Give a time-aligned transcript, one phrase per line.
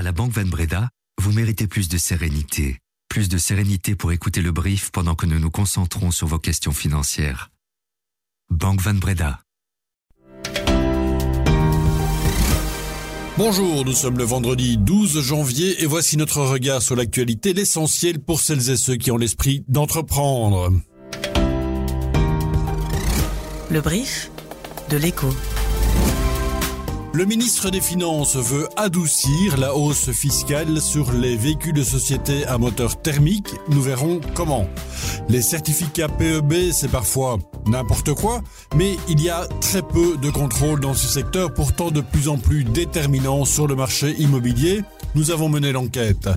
[0.00, 0.88] À la Banque Van Breda,
[1.20, 2.78] vous méritez plus de sérénité.
[3.10, 6.72] Plus de sérénité pour écouter le brief pendant que nous nous concentrons sur vos questions
[6.72, 7.50] financières.
[8.48, 9.40] Banque Van Breda.
[13.36, 18.40] Bonjour, nous sommes le vendredi 12 janvier et voici notre regard sur l'actualité, l'essentiel pour
[18.40, 20.72] celles et ceux qui ont l'esprit d'entreprendre.
[23.70, 24.30] Le brief
[24.88, 25.28] de l'écho.
[27.12, 32.56] Le ministre des Finances veut adoucir la hausse fiscale sur les véhicules de société à
[32.56, 33.48] moteur thermique.
[33.68, 34.68] Nous verrons comment.
[35.28, 38.42] Les certificats PEB, c'est parfois n'importe quoi,
[38.76, 42.38] mais il y a très peu de contrôle dans ce secteur, pourtant de plus en
[42.38, 44.82] plus déterminant sur le marché immobilier.
[45.14, 46.28] Nous avons mené l'enquête.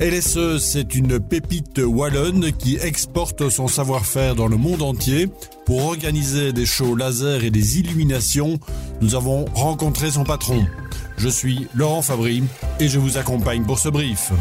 [0.00, 5.28] LSE, c'est une pépite wallonne qui exporte son savoir-faire dans le monde entier.
[5.66, 8.58] Pour organiser des shows laser et des illuminations,
[9.00, 10.64] nous avons rencontré son patron.
[11.16, 12.42] Je suis Laurent Fabry
[12.80, 14.32] et je vous accompagne pour ce brief.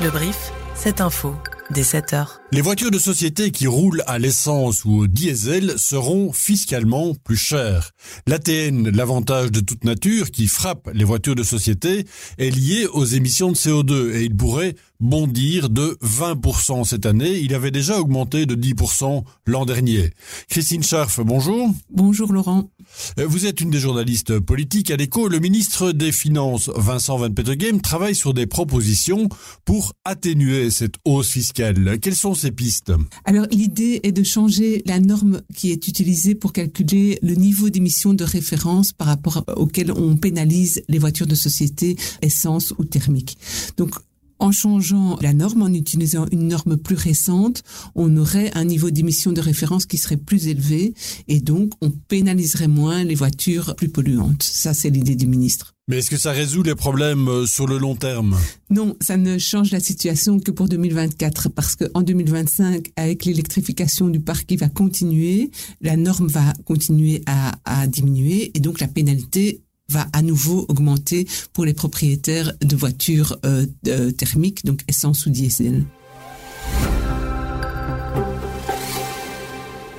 [0.00, 1.34] Le brief, cette info,
[1.70, 2.40] dès 7 heures.
[2.50, 7.90] Les voitures de société qui roulent à l'essence ou au diesel seront fiscalement plus chères.
[8.26, 12.06] L'ATN, l'avantage de toute nature qui frappe les voitures de société,
[12.38, 17.38] est lié aux émissions de CO2 et il pourrait bondir de 20% cette année.
[17.38, 20.10] Il avait déjà augmenté de 10% l'an dernier.
[20.48, 21.70] Christine Scharf, bonjour.
[21.90, 22.70] Bonjour Laurent.
[23.18, 25.28] Euh, vous êtes une des journalistes politiques à l'écho.
[25.28, 29.28] Le ministre des Finances, Vincent Van Petegem, travaille sur des propositions
[29.66, 31.57] pour atténuer cette hausse fiscale.
[32.00, 32.92] Quelles sont ces pistes?
[33.24, 38.14] Alors l'idée est de changer la norme qui est utilisée pour calculer le niveau d'émission
[38.14, 43.38] de référence par rapport auquel on pénalise les voitures de société essence ou thermique.
[43.76, 43.94] Donc
[44.38, 47.64] en changeant la norme, en utilisant une norme plus récente,
[47.96, 50.94] on aurait un niveau d'émission de référence qui serait plus élevé
[51.26, 54.44] et donc on pénaliserait moins les voitures plus polluantes.
[54.44, 55.74] Ça, c'est l'idée du ministre.
[55.88, 58.38] Mais est-ce que ça résout les problèmes euh, sur le long terme?
[58.68, 64.20] Non, ça ne change la situation que pour 2024 parce qu'en 2025, avec l'électrification du
[64.20, 65.50] parc qui va continuer,
[65.80, 71.64] la norme va continuer à, diminuer et donc la pénalité va à nouveau augmenter pour
[71.64, 73.64] les propriétaires de voitures euh,
[74.12, 75.84] thermiques, donc essence ou diesel.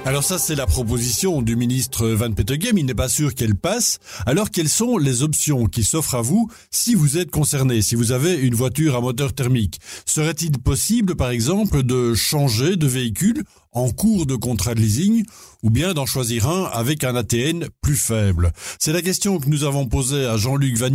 [0.05, 2.77] Alors ça, c'est la proposition du ministre Van Petegem.
[2.77, 3.99] Il n'est pas sûr qu'elle passe.
[4.25, 8.11] Alors quelles sont les options qui s'offrent à vous si vous êtes concerné, si vous
[8.11, 9.79] avez une voiture à moteur thermique?
[10.05, 15.23] Serait-il possible, par exemple, de changer de véhicule en cours de contrat de leasing
[15.61, 19.63] ou bien d'en choisir un avec un ATN plus faible C'est la question que nous
[19.63, 20.89] avons posée à Jean-Luc Van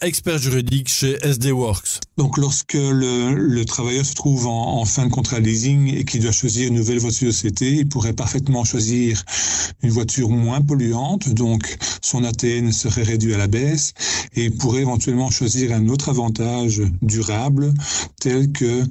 [0.00, 2.00] expert juridique chez SD Works.
[2.16, 6.32] Donc lorsque le, travailleur se trouve en, fin de contrat de leasing et qu'il doit
[6.32, 9.22] choisir une nouvelle voiture de société, il pourrait parfaitement choisir
[9.82, 13.94] une voiture moins polluante, donc son ATN serait réduit à la baisse
[14.34, 17.72] et il pourrait éventuellement choisir un autre avantage durable
[18.20, 18.82] tel que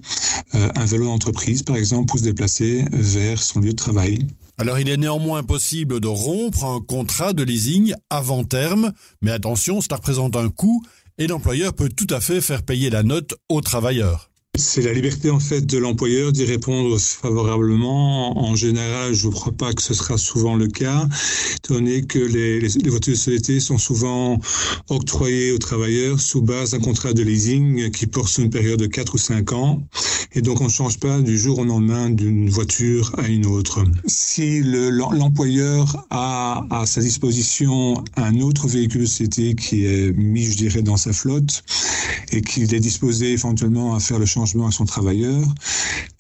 [0.53, 4.27] un vélo d'entreprise par exemple pour se déplacer vers son lieu de travail.
[4.57, 9.81] Alors il est néanmoins possible de rompre un contrat de leasing avant terme, mais attention,
[9.81, 10.83] cela représente un coût
[11.17, 14.29] et l'employeur peut tout à fait faire payer la note au travailleur.
[14.55, 18.37] C'est la liberté en fait de l'employeur d'y répondre favorablement.
[18.37, 21.07] En général, je ne crois pas que ce sera souvent le cas,
[21.55, 24.39] étant donné que les, voitures de société sont souvent
[24.89, 28.85] octroyées aux travailleurs sous base d'un contrat de leasing qui porte sur une période de
[28.85, 29.81] 4 ou 5 ans.
[30.33, 33.83] Et donc on ne change pas du jour au lendemain d'une voiture à une autre.
[34.05, 40.57] Si l'employeur a à sa disposition un autre véhicule de société qui est mis, je
[40.57, 41.63] dirais, dans sa flotte
[42.31, 45.41] et qu'il est disposé éventuellement à faire le changement à son travailleur.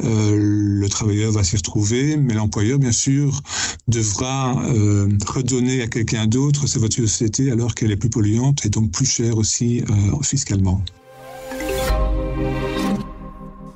[0.03, 0.35] Euh,
[0.79, 3.41] le travailleur va s'y retrouver, mais l'employeur, bien sûr,
[3.87, 8.65] devra euh, redonner à quelqu'un d'autre sa voiture de société alors qu'elle est plus polluante
[8.65, 10.83] et donc plus chère aussi euh, fiscalement.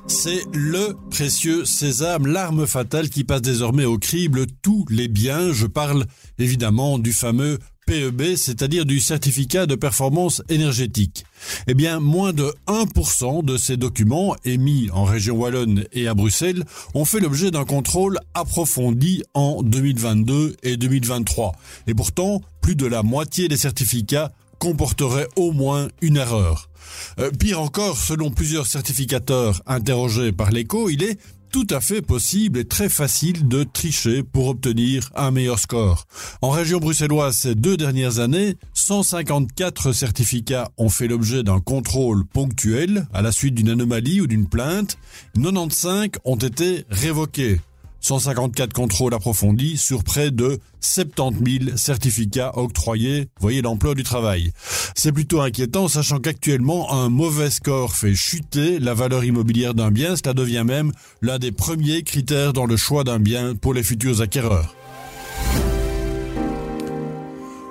[0.06, 5.52] C'est le précieux sésame, l'arme fatale qui passe désormais au crible tous les biens.
[5.52, 6.06] Je parle
[6.38, 7.58] évidemment du fameux
[7.88, 11.24] PEB, c'est-à-dire du certificat de performance énergétique.
[11.68, 16.64] Eh bien, moins de 1% de ces documents émis en région Wallonne et à Bruxelles
[16.92, 21.52] ont fait l'objet d'un contrôle approfondi en 2022 et 2023.
[21.86, 26.68] Et pourtant, plus de la moitié des certificats comporteraient au moins une erreur.
[27.18, 31.18] Euh, pire encore, selon plusieurs certificateurs interrogés par l'écho, il est
[31.50, 36.06] tout à fait possible et très facile de tricher pour obtenir un meilleur score.
[36.42, 43.06] En région bruxelloise, ces deux dernières années, 154 certificats ont fait l'objet d'un contrôle ponctuel
[43.12, 44.98] à la suite d'une anomalie ou d'une plainte.
[45.34, 47.60] 95 ont été révoqués.
[48.08, 53.28] 154 contrôles approfondis sur près de 70 000 certificats octroyés.
[53.38, 54.52] Voyez l'emploi du travail.
[54.94, 60.16] C'est plutôt inquiétant, sachant qu'actuellement, un mauvais score fait chuter la valeur immobilière d'un bien.
[60.16, 64.22] Cela devient même l'un des premiers critères dans le choix d'un bien pour les futurs
[64.22, 64.74] acquéreurs.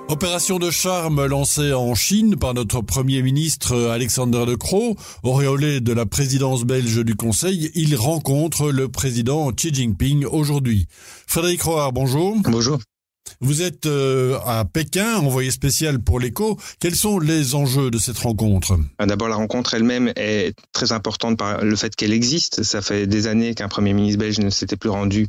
[0.08, 5.92] Opération de charme lancée en Chine par notre Premier ministre Alexander De Croo, auréolé de
[5.92, 10.86] la présidence belge du Conseil, il rencontre le président Xi Jinping aujourd'hui.
[11.26, 12.36] Frédéric Roard, bonjour.
[12.42, 12.78] Bonjour.
[13.40, 16.58] Vous êtes euh, à Pékin, envoyé spécial pour l'écho.
[16.80, 18.78] Quels sont les enjeux de cette rencontre?
[18.98, 22.62] Ah, D'abord, la rencontre elle-même est très importante par le fait qu'elle existe.
[22.62, 25.28] Ça fait des années qu'un Premier ministre belge ne s'était plus rendu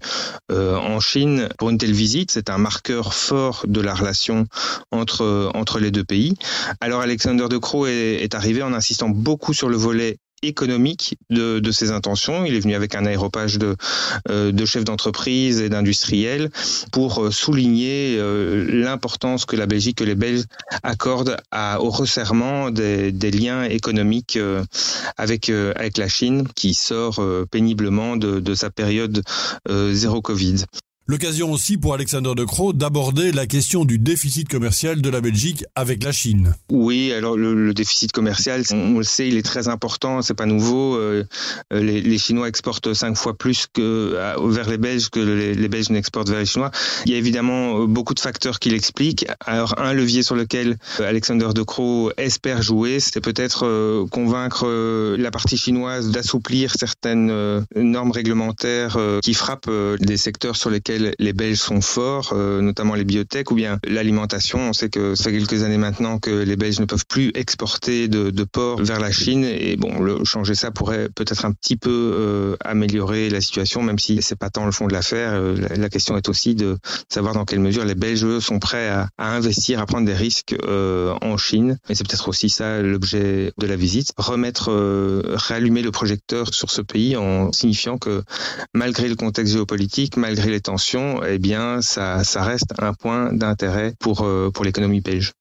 [0.52, 2.32] euh, en Chine pour une telle visite.
[2.32, 4.46] C'est un marqueur fort de la relation
[4.92, 6.36] entre, entre les deux pays.
[6.82, 11.72] Alors, Alexander De Croo est arrivé en insistant beaucoup sur le volet économique de, de,
[11.72, 12.46] ses intentions.
[12.46, 13.76] Il est venu avec un aéropage de,
[14.30, 16.50] euh, de chefs d'entreprise et d'industriels
[16.92, 20.46] pour euh, souligner euh, l'importance que la Belgique, que les Belges
[20.84, 21.38] accordent
[21.80, 24.38] au resserrement des, des liens économiques
[25.18, 27.22] avec, avec la Chine qui sort
[27.52, 29.22] péniblement de, de sa période
[29.68, 30.66] zéro Covid.
[31.10, 35.66] L'occasion aussi pour Alexander De Croo d'aborder la question du déficit commercial de la Belgique
[35.74, 36.54] avec la Chine.
[36.70, 40.98] Oui, alors le, déficit commercial, on, le sait, il est très important, c'est pas nouveau.
[40.98, 41.26] Euh,
[41.74, 44.16] euh, les, Chinois exportent cinq fois plus que
[44.50, 46.70] vers les Belges que les, les Belges n'exportent vers les Chinois.
[47.08, 49.26] Il y a évidemment euh, beaucoup de facteurs qui l'expliquent.
[49.44, 54.68] Alors un levier sur lequel Alexander De Croo espère jouer, c'est peut-être convaincre
[55.18, 61.58] la partie chinoise d'assouplir certaines normes réglementaires qui frappent des secteurs sur lesquels les Belges
[61.58, 64.60] sont forts, euh, notamment les biotech ou bien l'alimentation.
[64.60, 68.08] On sait que ça fait quelques années maintenant que les Belges ne peuvent plus exporter
[68.08, 71.90] de, de porc vers la Chine et bon, changer ça pourrait peut-être un petit peu
[71.90, 75.34] euh, améliorer la situation, même si c'est pas tant le fond de l'affaire.
[75.34, 76.78] Euh, la, question est aussi de
[77.10, 81.38] savoir dans quelle mesure les Belges sont prêts à, investir, à prendre des risques en
[81.38, 81.78] Chine.
[81.90, 84.72] Et c'est peut-être aussi ça l'objet de la visite, remettre,
[85.26, 88.24] réallumer le projecteur sur ce pays en signifiant que
[88.74, 90.79] malgré le contexte géopolitique, malgré les tensions
[91.28, 95.34] eh bien, ça, reste un point d'intérêt pour, euh, pour l'économie belge.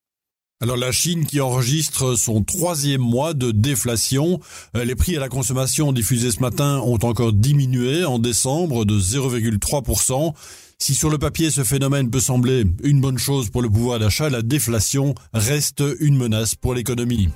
[0.61, 4.41] Alors la Chine qui enregistre son troisième mois de déflation,
[4.75, 8.99] euh, les prix à la consommation diffusés ce matin ont encore diminué en décembre de
[8.99, 10.33] 0,3%.
[10.77, 14.29] Si sur le papier ce phénomène peut sembler une bonne chose pour le pouvoir d'achat,
[14.29, 17.29] la déflation reste une menace pour l'économie.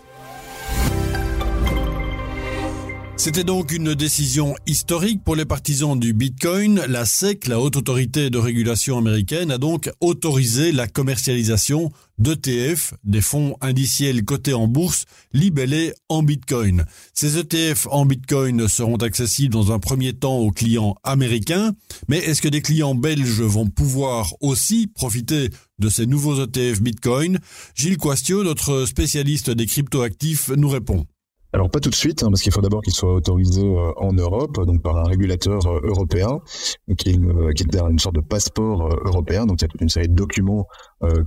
[3.24, 6.84] C'était donc une décision historique pour les partisans du Bitcoin.
[6.90, 13.22] La SEC, la haute autorité de régulation américaine, a donc autorisé la commercialisation d'ETF, des
[13.22, 16.84] fonds indiciels cotés en bourse, libellés en Bitcoin.
[17.14, 21.72] Ces ETF en Bitcoin seront accessibles dans un premier temps aux clients américains,
[22.10, 25.50] mais est-ce que des clients belges vont pouvoir aussi profiter
[25.80, 27.40] de ces nouveaux ETF Bitcoin?
[27.74, 31.06] Gilles Quastio, notre spécialiste des cryptoactifs, nous répond.
[31.56, 34.12] Alors pas tout de suite, hein, parce qu'il faut d'abord qu'il soit autorisé euh, en
[34.12, 36.40] Europe, donc par un régulateur euh, européen,
[36.88, 39.46] une, qui est une sorte de passeport euh, européen.
[39.46, 40.68] Donc il y a toute une série de documents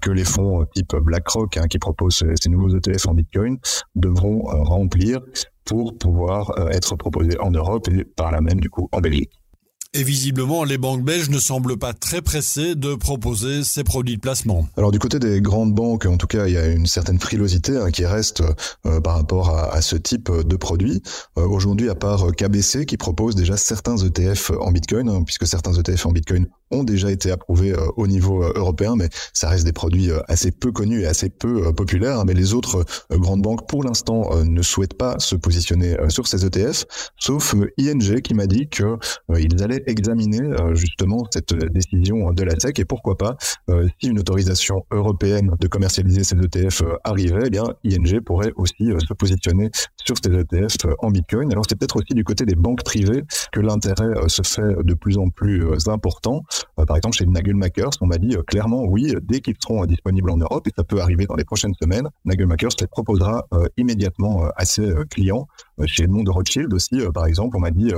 [0.00, 3.58] que les fonds type BlackRock, hein, qui proposent ces nouveaux ETF en Bitcoin,
[3.94, 5.20] devront remplir
[5.64, 9.30] pour pouvoir être proposés en Europe et par là même du coup en Belgique.
[9.98, 14.20] Et visiblement, les banques belges ne semblent pas très pressées de proposer ces produits de
[14.20, 14.68] placement.
[14.76, 17.78] Alors du côté des grandes banques, en tout cas, il y a une certaine frilosité
[17.78, 18.42] hein, qui reste
[18.84, 21.02] euh, par rapport à, ce type de produit.
[21.38, 25.72] Euh, Aujourd'hui, à part KBC qui propose déjà certains ETF en Bitcoin, hein, puisque certains
[25.72, 29.64] ETF en Bitcoin ont déjà été approuvés euh, au niveau euh, européen, mais ça reste
[29.64, 32.24] des produits euh, assez peu connus et assez peu populaires.
[32.24, 36.84] Mais les autres grandes banques, pour l'instant, ne souhaitent pas se positionner sur ces ETF,
[37.18, 40.40] sauf ING qui m'a dit qu'ils allaient examiner
[40.74, 43.36] justement cette décision de la SEC et pourquoi pas,
[43.68, 49.14] si une autorisation européenne de commercialiser ces ETF arrivait, eh bien ING pourrait aussi se
[49.14, 49.70] positionner
[50.06, 51.50] sur ces ETF en Bitcoin.
[51.52, 55.18] Alors c'est peut-être aussi du côté des banques privées que l'intérêt se fait de plus
[55.18, 56.44] en plus important.
[56.78, 59.86] Euh, par exemple, chez Nagelmakers, on m'a dit euh, clairement, oui, dès qu'ils seront euh,
[59.86, 63.46] disponibles en Europe, et ça peut arriver dans les prochaines semaines, Nagelmakers les proposera
[63.76, 65.46] immédiatement à ses clients.
[65.86, 67.92] chez monde de Rothschild aussi, par exemple, on m'a dit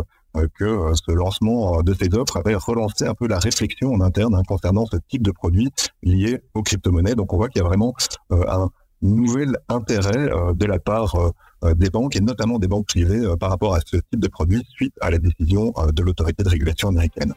[0.55, 4.43] que ce lancement de ces offres avait relancé un peu la réflexion en interne hein,
[4.47, 5.71] concernant ce type de produits
[6.03, 7.15] liés aux crypto-monnaies.
[7.15, 7.95] Donc on voit qu'il y a vraiment
[8.31, 8.71] un
[9.03, 11.17] nouvel intérêt de la part
[11.77, 14.95] des banques et notamment des banques privées par rapport à ce type de produits suite
[15.01, 17.35] à la décision de l'autorité de régulation américaine.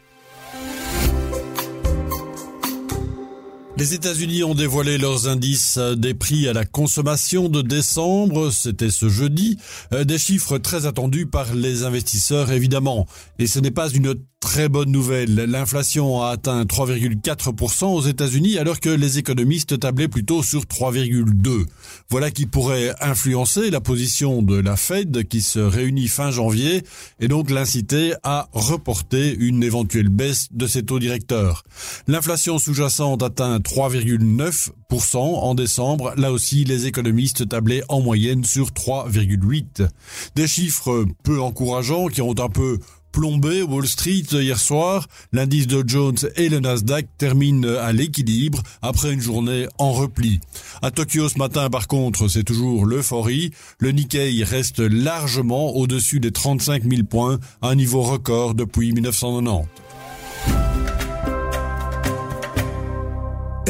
[3.81, 9.09] Les États-Unis ont dévoilé leurs indices des prix à la consommation de décembre, c'était ce
[9.09, 9.57] jeudi,
[9.91, 13.07] euh, des chiffres très attendus par les investisseurs évidemment.
[13.39, 18.79] Et ce n'est pas une Très bonne nouvelle, l'inflation a atteint 3,4% aux États-Unis alors
[18.79, 21.67] que les économistes tablaient plutôt sur 3,2.
[22.09, 26.81] Voilà qui pourrait influencer la position de la Fed qui se réunit fin janvier
[27.19, 31.63] et donc l'inciter à reporter une éventuelle baisse de ses taux directeurs.
[32.07, 36.13] L'inflation sous-jacente atteint 3,9% en décembre.
[36.17, 39.87] Là aussi, les économistes tablaient en moyenne sur 3,8.
[40.35, 42.79] Des chiffres peu encourageants qui ont un peu
[43.11, 45.07] plombé Wall Street hier soir.
[45.31, 50.39] L'indice de Jones et le Nasdaq terminent à l'équilibre après une journée en repli.
[50.81, 53.51] À Tokyo ce matin, par contre, c'est toujours l'euphorie.
[53.79, 59.90] Le Nikkei reste largement au-dessus des 35 000 points, un niveau record depuis 1990.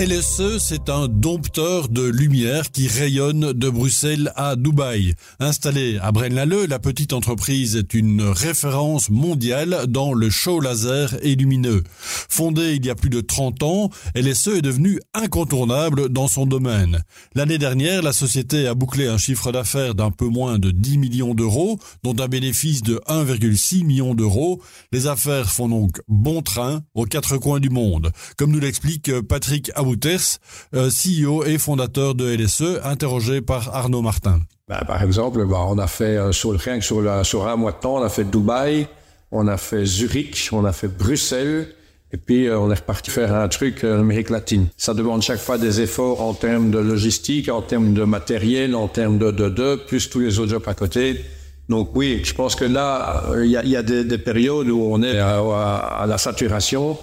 [0.01, 5.13] LSE, c'est un dompteur de lumière qui rayonne de Bruxelles à Dubaï.
[5.39, 11.36] Installée à Braine-l'Alleud, la petite entreprise est une référence mondiale dans le show laser et
[11.36, 11.84] lumineux.
[12.00, 17.03] Fondée il y a plus de 30 ans, LSE est devenue incontournable dans son domaine.
[17.36, 21.36] L'année dernière, la société a bouclé un chiffre d'affaires d'un peu moins de 10 millions
[21.36, 24.63] d'euros, dont un bénéfice de 1,6 million d'euros.
[24.91, 28.12] Les affaires font donc bon train aux quatre coins du monde.
[28.36, 30.39] Comme nous l'explique Patrick Wouters,
[30.74, 34.39] euh, CEO et fondateur de LSE, interrogé par Arnaud Martin.
[34.69, 37.74] Ben, par exemple, on a fait euh, sur, rien que sur, la, sur un mois
[37.74, 38.88] de temps, on a fait Dubaï,
[39.31, 41.67] on a fait Zurich, on a fait Bruxelles,
[42.13, 44.67] et puis euh, on est reparti faire un truc en Amérique latine.
[44.77, 48.88] Ça demande chaque fois des efforts en termes de logistique, en termes de matériel, en
[48.88, 51.25] termes de de, plus tous les autres jobs à côté.
[51.67, 55.19] Donc oui, je pense que là, il y a, des, des, périodes où on est
[55.19, 56.98] à la saturation.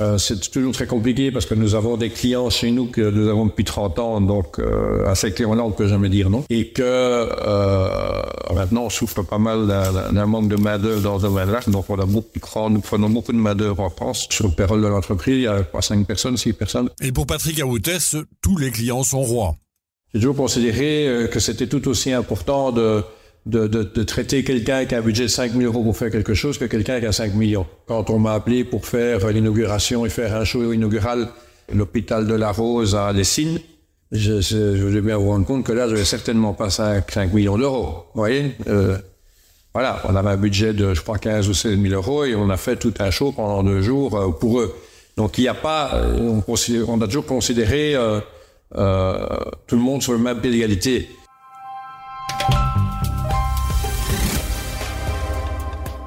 [0.00, 3.28] Euh, c'est toujours très compliqué parce que nous avons des clients chez nous que nous
[3.28, 6.44] avons depuis 30 ans, donc euh, à ces clients-là, on ne peut jamais dire non.
[6.50, 8.22] Et que euh,
[8.54, 11.60] maintenant, on souffre pas mal d'un manque de main-d'œuvre dans ce domaine-là.
[11.66, 14.28] Donc, on a beaucoup, nous prenons beaucoup de main-d'œuvre en France.
[14.30, 16.90] Sur le payroll de l'entreprise, il y a 5 personnes, 6 personnes.
[17.02, 19.56] Et pour Patrick Aoutes, tous les clients sont rois.
[20.14, 23.02] J'ai toujours considéré que c'était tout aussi important de
[23.48, 26.34] de, de, traiter quelqu'un qui a un budget de 5 000 euros pour faire quelque
[26.34, 27.66] chose que quelqu'un qui a 5 millions.
[27.86, 31.28] Quand on m'a appelé pour faire l'inauguration et faire un show inaugural
[31.72, 33.58] l'hôpital de la Rose à Dessines,
[34.12, 37.10] je, je, je vais bien vous rendre compte que là, je vais certainement pas 5,
[37.10, 38.04] 5 millions d'euros.
[38.14, 38.98] Vous voyez euh,
[39.72, 42.50] Voilà, on avait un budget de, je crois, 15 ou 16 000 euros et on
[42.50, 44.74] a fait tout un show pendant deux jours euh, pour eux.
[45.16, 46.02] Donc, il n'y a pas...
[46.18, 48.20] On, on, a toujours considéré euh,
[48.76, 49.26] euh,
[49.66, 51.08] tout le monde sur le même pied d'égalité.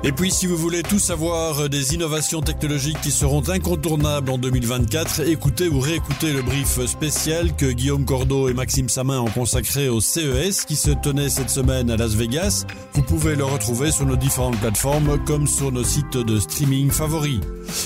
[0.03, 5.27] Et puis si vous voulez tout savoir des innovations technologiques qui seront incontournables en 2024,
[5.27, 10.01] écoutez ou réécoutez le brief spécial que Guillaume Cordeau et Maxime Samin ont consacré au
[10.01, 12.65] CES qui se tenait cette semaine à Las Vegas.
[12.93, 17.39] Vous pouvez le retrouver sur nos différentes plateformes comme sur nos sites de streaming favoris.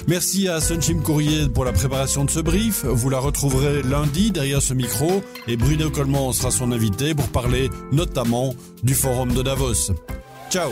[0.08, 2.86] Merci à Sunchim Courrier pour la préparation de ce brief.
[2.86, 7.70] Vous la retrouverez lundi derrière ce micro et Bruno Coleman sera son invité pour parler
[7.92, 9.92] notamment du forum de Davos.
[10.50, 10.72] Ciao